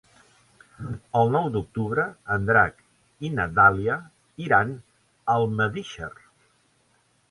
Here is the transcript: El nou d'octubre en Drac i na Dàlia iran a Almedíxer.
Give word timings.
El 1.19 1.29
nou 1.35 1.49
d'octubre 1.57 2.07
en 2.37 2.49
Drac 2.49 2.81
i 3.29 3.33
na 3.37 3.47
Dàlia 3.61 4.01
iran 4.49 4.77
a 4.77 5.41
Almedíxer. 5.41 6.15